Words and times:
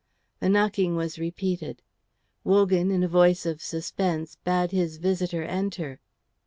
The 0.39 0.49
knocking 0.49 0.95
was 0.95 1.19
repeated. 1.19 1.83
Wogan 2.43 2.89
in 2.89 3.03
a 3.03 3.07
voice 3.07 3.45
of 3.45 3.61
suspense 3.61 4.35
bade 4.43 4.71
his 4.71 4.97
visitor 4.97 5.43
enter. 5.43 5.99